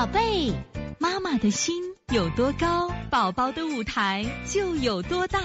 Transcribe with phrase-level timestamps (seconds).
[0.00, 0.50] 宝贝，
[0.98, 1.74] 妈妈的心
[2.10, 5.38] 有多高，宝宝的舞台就有多大。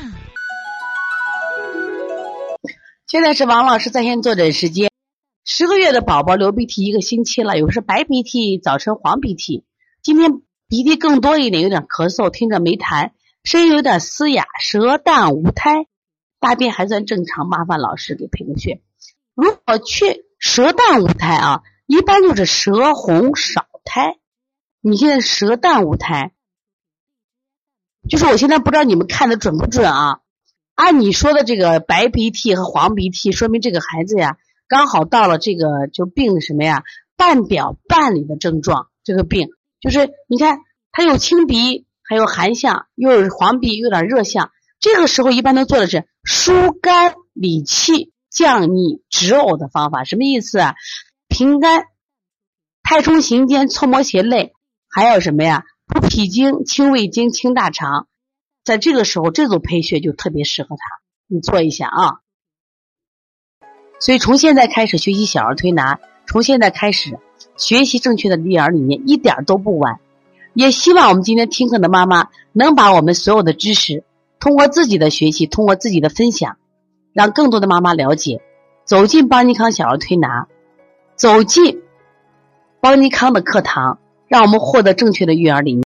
[3.05, 4.89] 现在是王老师在线坐诊时间。
[5.43, 9.65] 十个月的宝宝流鼻涕一个星期了，有时白鼻涕，早晨黄鼻涕，
[10.01, 13.11] 今天鼻涕更多一点，有点咳嗽，听着没痰，
[13.43, 15.85] 声音有点嘶哑，舌淡无苔，
[16.39, 18.81] 大便还算正常，麻烦老师给配个穴。
[19.33, 24.17] 如果缺舌淡无苔啊，一般就是舌红少苔。
[24.87, 26.31] 你现在舌淡无苔，
[28.07, 30.19] 就是我现在不知道你们看的准不准啊？
[30.75, 34.37] 按你说的这个白鼻涕和黄鼻涕，说明这个孩子呀。
[34.67, 36.83] 刚好到了这个就病的什么呀？
[37.15, 39.49] 半表半里的症状，这个病
[39.79, 40.59] 就是你看
[40.91, 44.51] 他有清鼻，还有寒象，又有黄鼻，有点热象。
[44.79, 50.03] 这个时候一般都做的是疏肝理气、降逆止呕的方法。
[50.03, 50.75] 什么意思啊？
[51.27, 51.85] 平肝、
[52.83, 54.53] 太冲、行间、搓摩胁肋，
[54.95, 55.65] 还有什么呀？
[55.87, 58.07] 补脾经、清胃经、清大肠。
[58.63, 60.85] 在这个时候，这组配穴就特别适合他，
[61.27, 62.19] 你做一下啊。
[63.99, 67.19] 所以，从现在开始学习小儿推拿，从现在开始
[67.57, 69.99] 学习正确的育儿理念，一点都不晚。
[70.53, 74.05] 也希望我们今天听课的妈妈能把我们所有的知识，
[74.39, 76.55] 通过自己的学习，通过自己的分享，
[77.11, 78.41] 让更多的妈妈了解，
[78.85, 80.47] 走进邦尼康小儿推拿，
[81.17, 81.81] 走进
[82.79, 83.99] 邦尼康的课堂，
[84.35, 85.83] 让我们获得正确的育儿理念。